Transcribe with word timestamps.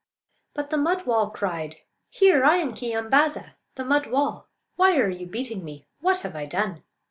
But 0.55 0.71
the 0.71 0.79
mud 0.79 1.05
wall 1.05 1.29
cried: 1.29 1.75
"Here! 2.09 2.43
I 2.43 2.55
am 2.55 2.73
Keeyambaa'za, 2.73 3.51
the 3.75 3.85
mud 3.85 4.07
wall. 4.09 4.47
Why 4.75 4.97
are 4.97 5.11
you 5.11 5.27
beating 5.27 5.63
me? 5.63 5.85
What 5.99 6.21
have 6.21 6.35
I 6.35 6.45
done?" 6.47 6.81